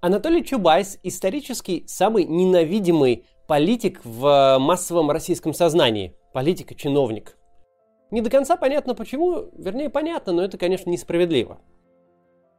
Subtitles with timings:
[0.00, 6.14] Анатолий Чубайс– исторически самый ненавидимый политик в массовом российском сознании.
[6.32, 7.36] Политик и чиновник.
[8.12, 11.58] Не до конца понятно почему, вернее понятно, но это, конечно, несправедливо.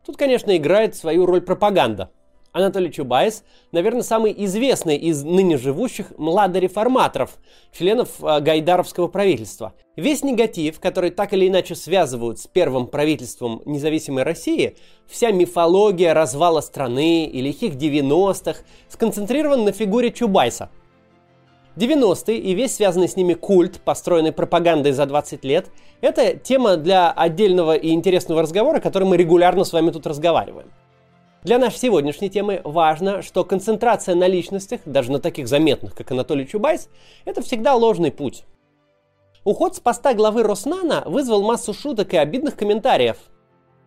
[0.05, 2.11] Тут, конечно, играет свою роль пропаганда–
[2.51, 7.37] Анатолий Чубайс, наверное, самый известный из ныне живущих младореформаторов,
[7.71, 9.73] членов э, гайдаровского правительства.
[9.95, 14.75] Весь негатив, который так или иначе связывают с первым правительством независимой России,
[15.07, 20.69] вся мифология развала страны и лихих 90-х, сконцентрирован на фигуре Чубайса.
[21.75, 25.67] 90-е и весь связанный с ними культ, построенный пропагандой за 20 лет,
[26.01, 30.71] это тема для отдельного и интересного разговора, который мы регулярно с вами тут разговариваем.
[31.43, 36.45] Для нашей сегодняшней темы важно, что концентрация на личностях, даже на таких заметных, как Анатолий
[36.45, 36.89] Чубайс,
[37.23, 38.43] это всегда ложный путь.
[39.45, 43.15] Уход с поста главы Роснана вызвал массу шуток и обидных комментариев.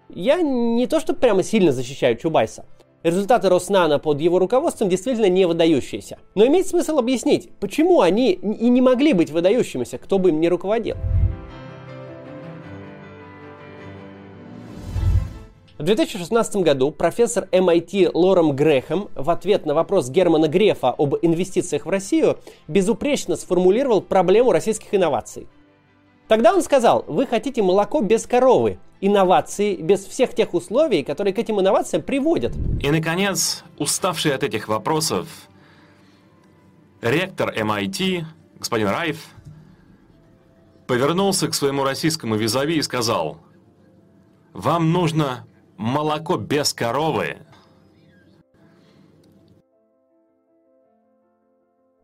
[0.09, 2.65] Я не то что прямо сильно защищаю Чубайса.
[3.03, 6.19] Результаты Роснана под его руководством действительно не выдающиеся.
[6.35, 10.47] Но имеет смысл объяснить, почему они и не могли быть выдающимися, кто бы им ни
[10.47, 10.97] руководил.
[15.83, 21.87] В 2016 году профессор MIT Лорем Грэхэм в ответ на вопрос Германа Грефа об инвестициях
[21.87, 22.39] в Россию
[22.69, 25.49] безупречно сформулировал проблему российских инноваций.
[26.29, 31.41] Тогда он сказал, вы хотите молоко без коровы, инновации без всех тех условий, которые к
[31.41, 32.55] этим инновациям приводят.
[32.81, 35.27] И, наконец, уставший от этих вопросов,
[37.01, 38.23] ректор MIT,
[38.61, 39.31] господин Райф,
[40.87, 43.39] повернулся к своему российскому визави и сказал,
[44.53, 45.45] вам нужно
[45.83, 47.39] молоко без коровы.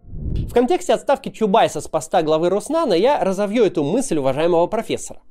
[0.03, 5.23] В контексте отставки Чубайса с поста главы Роснана я разовью эту мысль уважаемого профессора.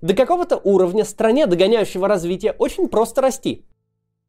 [0.00, 3.64] До какого-то уровня стране догоняющего развития очень просто расти.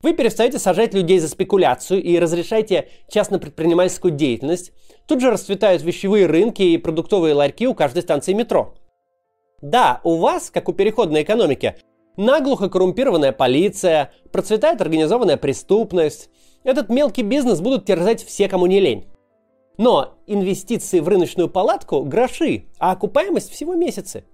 [0.03, 4.73] Вы перестаете сажать людей за спекуляцию и разрешаете частно-предпринимательскую деятельность.
[5.07, 8.75] Тут же расцветают вещевые рынки и продуктовые ларьки у каждой станции метро.
[9.61, 11.77] Да, у вас, как у переходной экономики,
[12.17, 16.29] наглухо коррумпированная полиция, процветает организованная преступность.
[16.63, 19.05] Этот мелкий бизнес будут терзать все, кому не лень.
[19.77, 24.25] Но инвестиции в рыночную палатку– гроши, а окупаемость всего месяцы.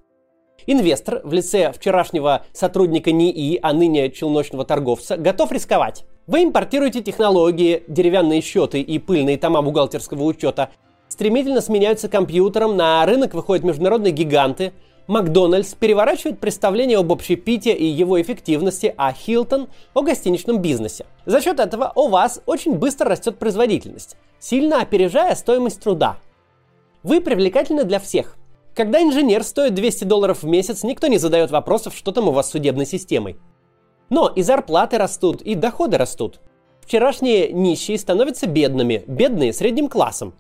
[0.66, 6.06] Инвестор в лице вчерашнего сотрудника НИИ, а ныне челночного торговца, готов рисковать.
[6.26, 10.70] Вы импортируете технологии, деревянные счеты и пыльные тома бухгалтерского учета,
[11.10, 14.72] стремительно сменяются компьютером, на рынок выходят международные гиганты–
[15.08, 21.06] Макдональдс переворачивает представление об общепите и его эффективности, а Хилтон– о гостиничном бизнесе.
[21.26, 26.18] За счет этого у вас очень быстро растет производительность, сильно опережая стоимость труда.
[27.04, 28.38] Вы привлекательны для всех.
[28.76, 32.48] Когда инженер стоит 200 долларов в месяц, никто не задает вопросов, что там у вас
[32.48, 33.36] с судебной системой.
[34.10, 36.40] Но и зарплаты растут, и доходы растут.
[36.82, 40.34] Вчерашние нищие становятся бедными, бедные– средним классом.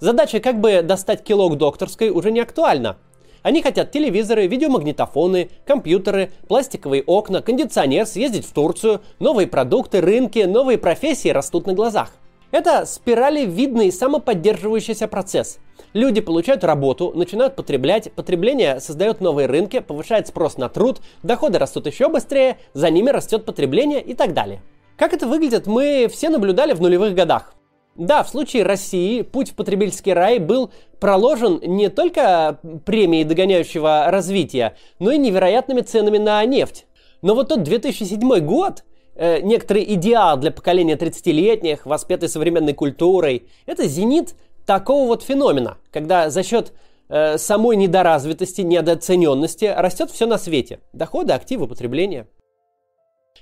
[0.00, 2.98] Задача как бы достать кило к докторской уже не актуальна–
[3.42, 10.78] они хотят телевизоры, видеомагнитофоны, компьютеры, пластиковые окна, кондиционер, съездить в Турцию, новые продукты, рынки, новые
[10.78, 12.12] профессии растут на глазах.
[12.52, 15.58] Это спиралевидный самоподдерживающийся процесс.
[15.94, 21.86] Люди получают работу, начинают потреблять, потребление создает новые рынки, повышает спрос на труд, доходы растут
[21.86, 24.62] еще быстрее, за ними растет потребление и так далее.
[24.96, 27.54] Как это выглядит, мы все наблюдали в нулевых годах.
[27.94, 34.76] Да, в случае России путь в потребительский рай был проложен не только премией догоняющего развития,
[34.98, 36.86] но и невероятными ценами на нефть.
[37.20, 43.86] Но вот тот 2007 год, э, некоторый идеал для поколения 30-летних, воспетый современной культурой, это
[43.86, 46.72] зенит такого вот феномена, когда за счет
[47.10, 50.80] э, самой недоразвитости, недооцененности растет все на свете.
[50.94, 52.26] Доходы, активы, потребление.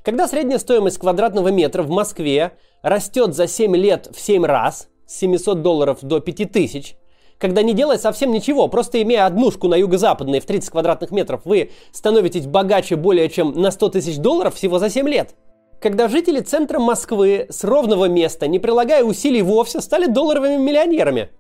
[0.03, 2.53] Когда средняя стоимость квадратного метра в Москве
[2.83, 6.97] растет за 7 лет в 7 раз, с 700 долларов до 5000,
[7.39, 11.71] когда не делая совсем ничего, просто имея однушку на юго-западной в 30 квадратных метров, вы
[11.93, 15.35] становитесь богаче более чем на 100 тысяч долларов всего за 7 лет.
[15.83, 21.31] Когда жители центра Москвы с ровного места, не прилагая усилий вовсе, стали долларовыми миллионерами.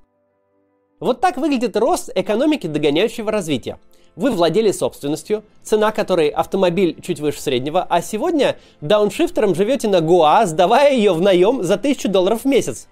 [1.00, 3.78] Вот так выглядит рост экономики догоняющего развития.
[4.16, 10.44] Вы владели собственностью, цена которой автомобиль чуть выше среднего, а сегодня дауншифтером живете на Гоа,
[10.44, 12.86] сдавая ее в наем за 1000 долларов в месяц.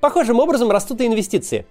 [0.00, 1.66] Похожим образом растут и инвестиции.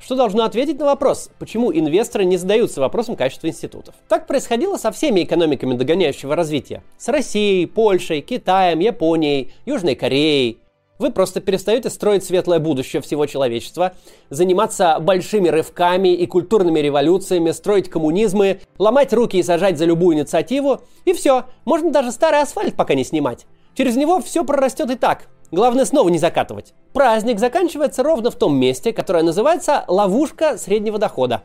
[0.00, 3.94] Что должно ответить на вопрос, почему инвесторы не задаются вопросом качества институтов.
[4.08, 6.84] Так происходило со всеми экономиками догоняющего развития.
[6.98, 10.58] С Россией, Польшей, Китаем, Японией, Южной Кореей,
[11.02, 13.92] вы просто перестаете строить светлое будущее всего человечества,
[14.30, 20.80] заниматься большими рывками и культурными революциями, строить коммунизмы, ломать руки и сажать за любую инициативу,
[21.04, 23.46] и все, можно даже старый асфальт пока не снимать.
[23.74, 25.28] Через него все прорастет и так.
[25.50, 26.72] Главное снова не закатывать.
[26.92, 31.42] Праздник заканчивается ровно в том месте, которое называется ловушка среднего дохода.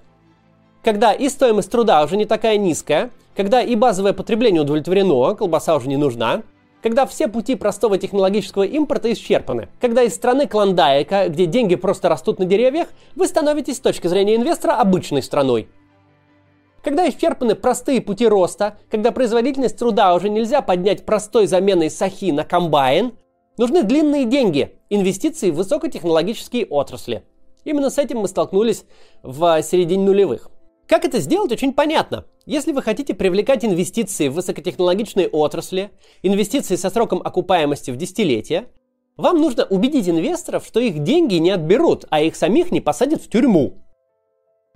[0.83, 5.89] Когда и стоимость труда уже не такая низкая, когда и базовое потребление удовлетворено, колбаса уже
[5.89, 6.44] не нужна,
[6.82, 12.40] когда все пути простого технологического импорта исчерпаны, когда из страны Клондайка, где деньги просто растут
[12.40, 15.68] на деревьях, вы становитесь с точки зрения инвестора обычной страной.
[16.84, 22.44] Когда исчерпаны простые пути роста, когда производительность труда уже нельзя поднять простой заменой сахи на
[22.44, 23.14] комбайн,
[23.58, 27.24] нужны длинные деньги, инвестиции в высокотехнологические отрасли.
[27.66, 28.86] Именно с этим мы столкнулись
[29.24, 30.50] в середине нулевых.
[30.88, 32.25] Как это сделать, очень понятно.
[32.45, 35.92] Если вы хотите привлекать инвестиции в высокотехнологичные отрасли,
[36.24, 38.69] инвестиции со сроком окупаемости в десятилетия,
[39.18, 43.30] вам нужно убедить инвесторов, что их деньги не отберут, а их самих не посадят в
[43.30, 43.84] тюрьму.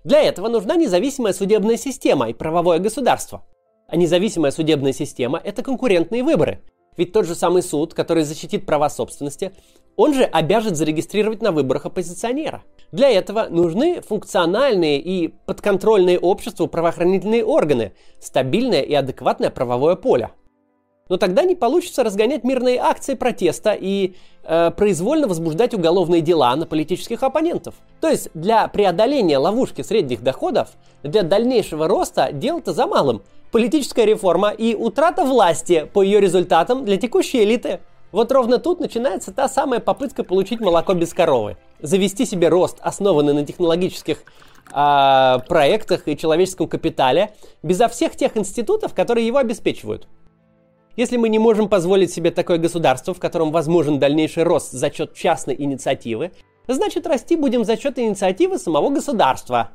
[0.03, 3.45] Для этого нужна независимая судебная система и правовое государство.
[3.87, 6.61] А независимая судебная система– это конкурентные выборы.
[6.97, 9.53] Ведь тот же самый суд, который защитит права собственности,
[9.95, 12.63] он же обяжет зарегистрировать на выборах оппозиционера.
[12.91, 20.31] Для этого нужны функциональные и подконтрольные обществу правоохранительные органы, стабильное и адекватное правовое поле.
[21.07, 26.65] Но тогда не получится разгонять мирные акции протеста и э, произвольно возбуждать уголовные дела на
[26.65, 27.75] политических оппонентов.
[27.99, 30.69] То есть для преодоления ловушки средних доходов,
[31.03, 33.23] для дальнейшего роста дело-то за малым.
[33.51, 39.31] Политическая реформа и утрата власти по ее результатам для текущей элиты– вот ровно тут начинается
[39.31, 41.57] та самая попытка получить молоко без коровы.
[41.79, 44.23] Завести себе рост, основанный на технологических
[44.73, 50.07] э, проектах и человеческом капитале, безо всех тех институтов, которые его обеспечивают.
[50.97, 55.13] Если мы не можем позволить себе такое государство, в котором возможен дальнейший рост за счет
[55.13, 56.33] частной инициативы,
[56.67, 59.71] значит расти будем за счет инициативы самого государства.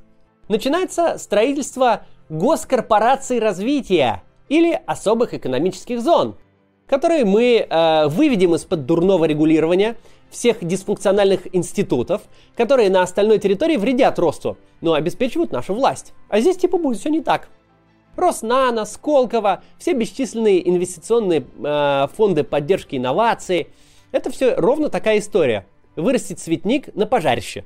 [0.48, 6.36] Начинается строительство госкорпораций развития или особых экономических зон–
[6.86, 9.96] которые мы э, выведем из-под дурного регулирования
[10.30, 12.22] всех дисфункциональных институтов,
[12.56, 16.14] которые на остальной территории вредят росту, но обеспечивают нашу власть.
[16.28, 17.48] А здесь типа будет все не так.
[18.16, 23.68] Роснано, Сколково, все бесчисленные инвестиционные э, фонды поддержки инноваций.
[24.12, 25.66] Это все ровно такая история.
[25.96, 27.64] Вырастить цветник на пожарище.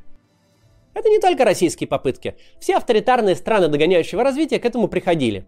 [0.94, 2.36] Это не только российские попытки.
[2.58, 5.46] Все авторитарные страны догоняющего развития к этому приходили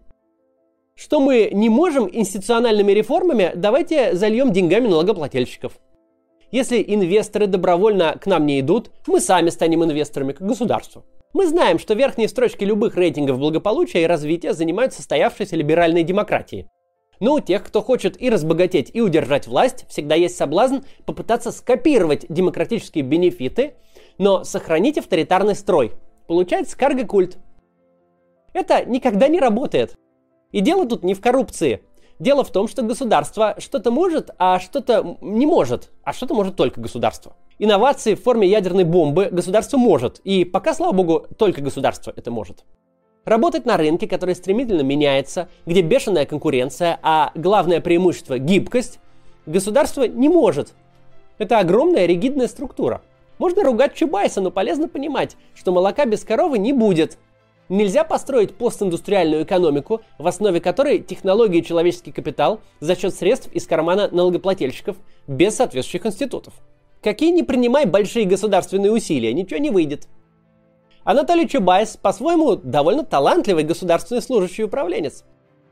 [0.95, 5.73] что мы не можем институциональными реформами, давайте зальем деньгами налогоплательщиков.
[6.51, 11.03] Если инвесторы добровольно к нам не идут, мы сами станем инвесторами, как государство.
[11.33, 16.69] Мы знаем, что верхние строчки любых рейтингов благополучия и развития занимают состоявшиеся либеральные демократии.
[17.19, 22.27] Но у тех, кто хочет и разбогатеть, и удержать власть, всегда есть соблазн попытаться скопировать
[22.29, 23.73] демократические бенефиты,
[24.19, 25.93] но сохранить авторитарный строй.
[26.27, 27.37] Получается карго-культ.
[28.53, 29.95] Это никогда не работает.
[30.53, 31.83] И дело тут не в коррупции.
[32.19, 36.79] Дело в том, что государство что-то может, а что-то не может, а что-то может только
[36.79, 37.35] государство.
[37.59, 42.63] Инновации в форме ядерной бомбы государство может, и пока, слава богу, только государство это может.
[43.25, 48.99] Работать на рынке, который стремительно меняется, где бешеная конкуренция, а главное преимущество– гибкость,
[49.45, 50.73] государство не может.
[51.39, 53.01] Это огромная ригидная структура.
[53.39, 57.17] Можно ругать Чубайса, но полезно понимать, что молока без коровы не будет,
[57.69, 63.65] Нельзя построить постиндустриальную экономику, в основе которой технологии и человеческий капитал за счет средств из
[63.65, 66.53] кармана налогоплательщиков без соответствующих институтов.
[67.01, 70.07] Какие не принимай большие государственные усилия, ничего не выйдет.
[71.03, 75.23] Анатолий Чубайс, по-своему, довольно талантливый государственный служащий управленец.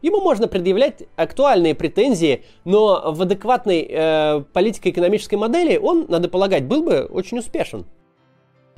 [0.01, 6.83] Ему можно предъявлять актуальные претензии, но в адекватной э, политико-экономической модели он, надо полагать, был
[6.83, 7.85] бы очень успешен.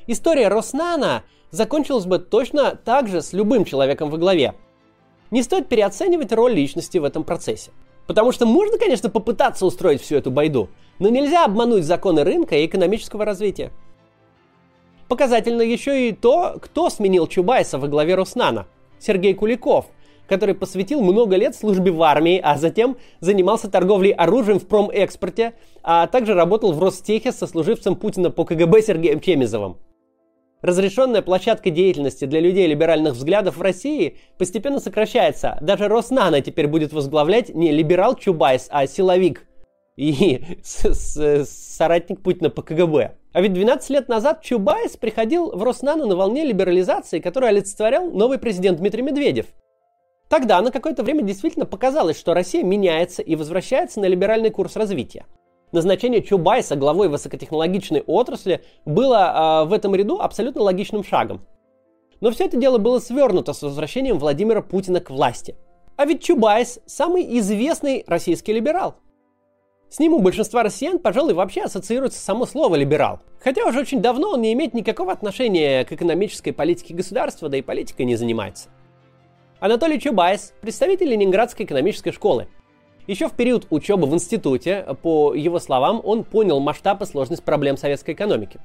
[0.06, 4.54] История Роснана закончилась бы точно так же с любым человеком во главе.
[5.30, 7.70] Не стоит переоценивать роль личности в этом процессе.
[8.06, 10.68] Потому что можно, конечно, попытаться устроить всю эту байду,
[10.98, 13.72] но нельзя обмануть законы рынка и экономического развития.
[15.08, 18.66] Показательно еще и то, кто сменил Чубайса во главе Роснана.
[18.98, 19.86] Сергей Куликов,
[20.28, 26.06] который посвятил много лет службе в армии, а затем занимался торговлей оружием в промэкспорте, а
[26.06, 29.76] также работал в Ростехе со сослуживцем Путина по КГБ Сергеем Чемезовым.
[30.64, 35.58] Разрешенная площадка деятельности для людей либеральных взглядов в России постепенно сокращается.
[35.60, 39.46] Даже Роснано теперь будет возглавлять не либерал Чубайс, а силовик
[39.96, 43.12] и с, с, соратник Путина по КГБ.
[43.34, 48.38] А ведь 12 лет назад Чубайс приходил в Роснано на волне либерализации, которую олицетворял новый
[48.38, 49.44] президент Дмитрий Медведев.
[50.30, 55.26] Тогда на какое-то время действительно показалось, что Россия меняется и возвращается на либеральный курс развития.
[55.74, 61.44] Назначение Чубайса главой высокотехнологичной отрасли было э, в этом ряду абсолютно логичным шагом.
[62.20, 65.56] Но все это дело было свернуто с возвращением Владимира Путина к власти.
[65.96, 68.94] А ведь Чубайс– самый известный российский либерал.
[69.88, 73.18] С ним у большинства россиян, пожалуй, вообще ассоциируется само слово «либерал».
[73.42, 77.62] Хотя уже очень давно он не имеет никакого отношения к экономической политике государства, да и
[77.62, 78.68] политикой не занимается.
[79.58, 82.46] Анатолий Чубайс– представитель Ленинградской экономической школы.
[83.06, 87.76] Еще в период учебы в институте, по его словам, он понял масштаб и сложность проблем
[87.76, 88.58] советской экономики.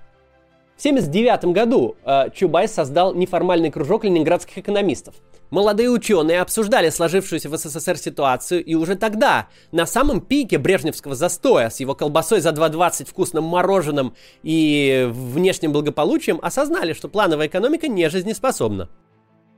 [0.77, 5.13] В 1979 году э, Чубайс создал неформальный кружок ленинградских экономистов.
[5.49, 11.69] Молодые ученые обсуждали сложившуюся в СССР ситуацию, и уже тогда, на самом пике брежневского застоя,
[11.69, 18.09] с его колбасой за 2,20, вкусным мороженым и внешним благополучием, осознали, что плановая экономика не
[18.09, 18.87] жизнеспособна.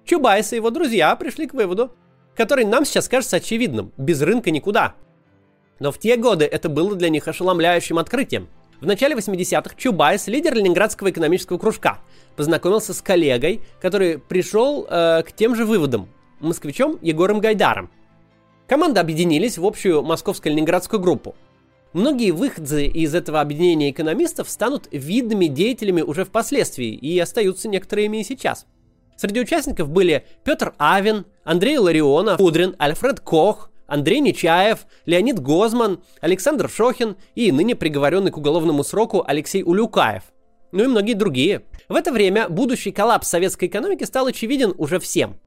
[0.05, 1.91] Чубайс и его друзья пришли к выводу,
[2.41, 4.95] который нам сейчас кажется очевидным– без рынка никуда.
[5.79, 8.49] Но в те годы это было для них ошеломляющим открытием–
[8.81, 11.99] в начале 80-х Чубайс, лидер Ленинградского экономического кружка,
[12.35, 17.91] познакомился с коллегой, который пришел э, к тем же выводам, москвичом Егором Гайдаром.
[18.67, 21.35] Команды объединились в общую московско-ленинградскую группу.
[21.93, 28.23] Многие выходцы из этого объединения экономистов станут видными деятелями уже впоследствии и остаются некоторыми и
[28.23, 28.65] сейчас.
[29.15, 36.69] Среди участников были Петр Авен, Андрей Ларионов, Кудрин, Альфред Кох, Андрей Нечаев, Леонид Гозман, Александр
[36.69, 40.23] Шохин и ныне приговоренный к уголовному сроку Алексей Улюкаев.
[40.71, 41.63] Ну и многие другие.
[41.89, 45.39] В это время будущий коллапс советской экономики стал очевиден уже всем.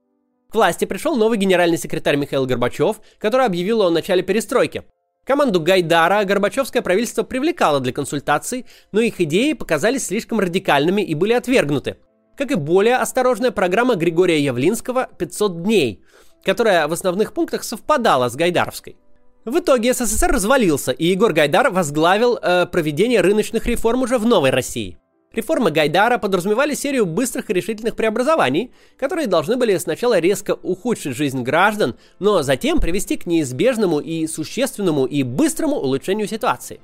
[0.51, 4.83] К власти пришел новый генеральный секретарь Михаил Горбачев, который объявил о начале перестройки.
[5.25, 11.33] Команду Гайдара Горбачевское правительство привлекало для консультаций, но их идеи показались слишком радикальными и были
[11.33, 11.97] отвергнуты.
[12.37, 16.03] Как и более осторожная программа Григория Явлинского «500 дней»,
[16.45, 18.97] которая в основных пунктах совпадала с Гайдаровской.
[19.45, 24.51] В итоге СССР развалился, и Егор Гайдар возглавил э, проведение рыночных реформ уже в новой
[24.51, 24.99] России.
[25.35, 31.43] Реформы Гайдара подразумевали серию быстрых и решительных преобразований, которые должны были сначала резко ухудшить жизнь
[31.43, 36.81] граждан, но затем привести к неизбежному и существенному и быстрому улучшению ситуации.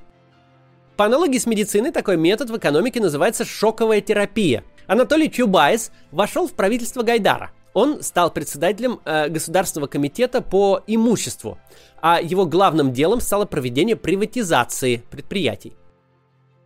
[1.00, 4.64] По аналогии с медициной такой метод в экономике называется шоковая терапия.
[4.86, 11.56] Анатолий Чубайс вошел в правительство Гайдара– он стал председателем э, Государственного комитета по имуществу,
[12.02, 15.72] а его главным делом стало проведение приватизации предприятий.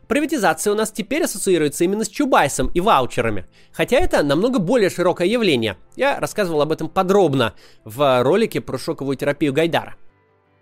[0.08, 5.28] Приватизация у нас теперь ассоциируется именно с Чубайсом и ваучерами, хотя это намного более широкое
[5.28, 5.76] явление.
[5.94, 9.94] Я рассказывал об этом подробно в ролике про шоковую терапию Гайдара.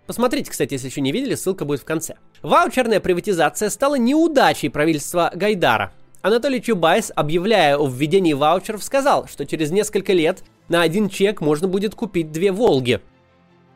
[0.05, 2.15] Посмотрите, кстати, если еще не видели, ссылка будет в конце.
[2.41, 5.93] Ваучерная приватизация стала неудачей правительства Гайдара,
[6.23, 11.67] Анатолий Чубайс, объявляя о введении ваучеров, сказал, что через несколько лет на один чек можно
[11.67, 13.01] будет купить две «Волги».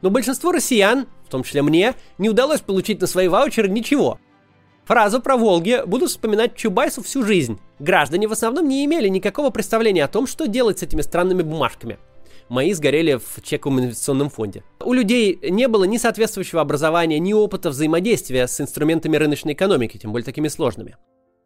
[0.02, 4.18] Но большинству россиян, в том числе мне, не удалось получить на свои ваучеры ничего.
[4.86, 7.60] Фразу про «Волги» буду вспоминать Чубайсу всю жизнь.
[7.80, 12.00] Граждане в основном не имели никакого представления о том, что делать с этими странными бумажками.
[12.50, 14.64] Мои сгорели в чековом инвестиционном фонде.
[14.80, 20.12] У людей не было ни соответствующего образования, ни опыта взаимодействия с инструментами рыночной экономики, тем
[20.12, 20.96] более такими сложными.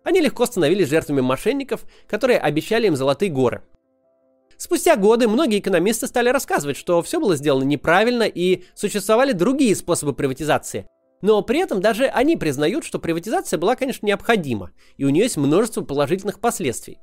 [0.03, 3.63] Они легко становились жертвами мошенников, которые обещали им золотые горы.
[4.57, 10.13] Спустя годы многие экономисты стали рассказывать, что все было сделано неправильно и существовали другие способы
[10.13, 10.85] приватизации.
[11.21, 15.37] Но при этом даже они признают, что приватизация была, конечно, необходима, и у нее есть
[15.37, 16.99] множество положительных последствий.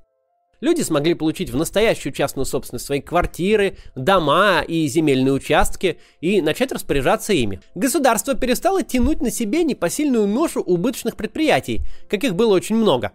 [0.60, 6.72] Люди смогли получить в настоящую частную собственность свои квартиры, дома и земельные участки и начать
[6.72, 7.60] распоряжаться ими.
[7.76, 13.12] Государство перестало тянуть на себе непосильную ношу убыточных предприятий, каких было очень много.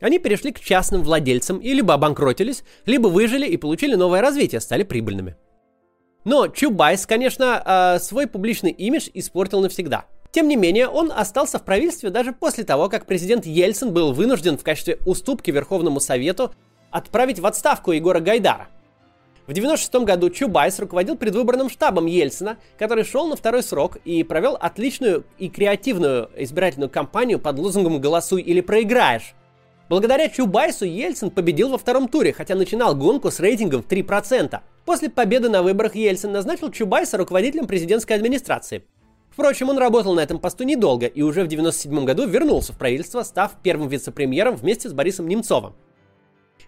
[0.00, 4.82] Они перешли к частным владельцам и либо обанкротились, либо выжили и получили новое развитие, стали
[4.82, 5.36] прибыльными.
[6.24, 10.06] Но Чубайс, конечно, а, свой публичный имидж испортил навсегда.
[10.32, 14.58] Тем не менее, он остался в правительстве даже после того, как президент Ельцин был вынужден
[14.58, 16.52] в качестве уступки Верховному Совету
[16.96, 18.68] отправить в отставку Егора Гайдара.
[19.46, 24.56] В 1996 году Чубайс руководил предвыборным штабом Ельцина, который шел на второй срок и провел
[24.58, 29.34] отличную и креативную избирательную кампанию под лозунгом «Голосуй или проиграешь».
[29.88, 34.58] Благодаря Чубайсу Ельцин победил во втором туре, хотя начинал гонку с рейтингом в 3%.
[34.84, 38.84] После победы на выборах Ельцин назначил Чубайса руководителем президентской администрации.
[39.30, 43.22] Впрочем, он работал на этом посту недолго и уже в 1997 году вернулся в правительство,
[43.22, 45.74] став первым вице-премьером вместе с Борисом Немцовым.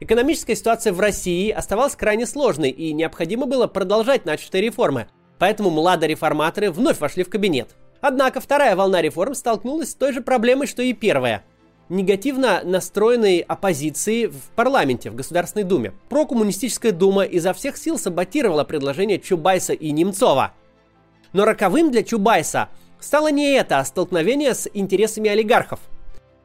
[0.01, 5.09] Экономическая ситуация в России оставалась крайне сложной, и необходимо было продолжать начатые реформы.
[5.39, 7.77] Поэтому младые реформаторы вновь вошли в кабинет.
[8.01, 11.45] Однако вторая волна реформ столкнулась с той же проблемой, что и первая
[11.89, 15.95] негативно настроенной оппозиции в парламенте, в Государственной Думе.
[16.09, 20.53] Прокоммунистическая дума изо всех сил саботировала предложение Чубайса и Немцова.
[21.33, 22.69] Но роковым для Чубайса
[23.01, 25.81] стало не это, а столкновение с интересами олигархов–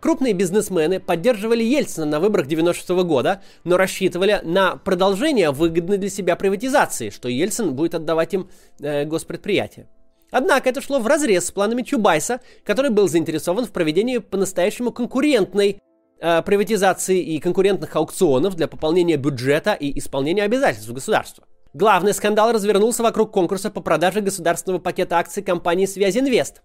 [0.03, 6.35] Крупные бизнесмены поддерживали Ельцина на выборах 96 года, но рассчитывали на продолжение выгодной для себя
[6.35, 8.49] приватизации, что Ельцин будет отдавать им
[8.81, 9.87] э, госпредприятия.
[10.29, 15.79] Однако это шло в разрез с планами Чубайса, который был заинтересован в проведении по-настоящему конкурентной
[16.19, 21.45] э, приватизации и конкурентных аукционов для пополнения бюджета и исполнения обязательств государства.
[21.73, 26.61] Главный скандал развернулся вокруг конкурса по продаже государственного пакета акций компании «Связь Инвест».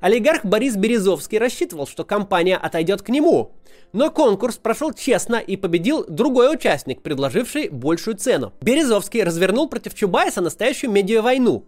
[0.00, 3.56] Олигарх Борис Березовский рассчитывал, что компания отойдет к нему.
[3.92, 8.52] Но конкурс прошел честно и победил другой участник, предложивший большую цену.
[8.60, 11.64] Березовский развернул против Чубайса настоящую медиавойну.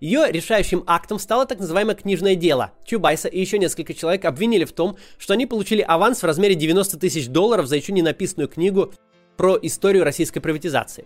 [0.00, 2.72] Ее решающим актом стало так называемое книжное дело.
[2.84, 6.98] Чубайса и еще несколько человек обвинили в том, что они получили аванс в размере 90
[6.98, 8.92] тысяч долларов за еще не написанную книгу
[9.36, 11.04] про историю российской приватизации.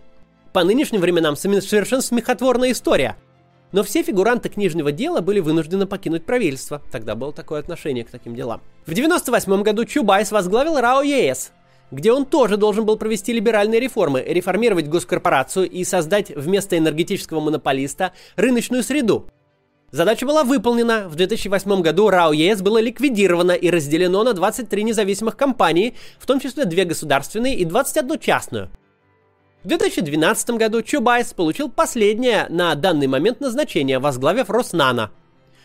[0.53, 3.15] По нынешним временам совершенно смехотворная история–
[3.73, 6.81] но все фигуранты книжного дела были вынуждены покинуть правительство.
[6.91, 8.61] Тогда было такое отношение к таким делам.
[8.85, 11.51] В 1998 году Чубайс возглавил РАО ЕС,
[11.91, 18.13] где он тоже должен был провести либеральные реформы, реформировать госкорпорацию и создать вместо энергетического монополиста
[18.35, 19.27] рыночную среду.
[19.91, 21.07] Задача была выполнена.
[21.07, 26.39] В 2008 году РАО ЕС было ликвидировано и разделено на 23 независимых компании, в том
[26.39, 28.69] числе две государственные и 21 частную–
[29.63, 35.11] в 2012 году Чубайс получил последнее на данный момент назначение, возглавив Роснано.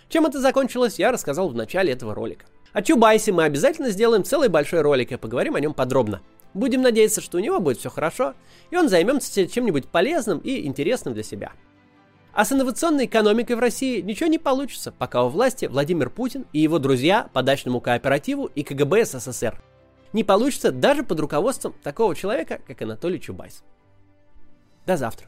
[0.09, 2.47] Чем это закончилось, я рассказал в начале этого ролика.
[2.73, 6.21] О Чубайсе мы обязательно сделаем целый большой ролик и поговорим о нем подробно.
[6.55, 8.35] Будем надеяться, что у него будет все хорошо,
[8.71, 11.53] и он займется чем-нибудь полезным и интересным для себя.
[12.33, 16.61] А с инновационной экономикой в России ничего не получится, пока у власти Владимир Путин и
[16.61, 19.61] его друзья по дачному кооперативу и КГБ СССР.
[20.13, 23.65] Не получится даже под руководством такого человека, как Анатолий Чубайс.
[24.89, 25.27] 10 after.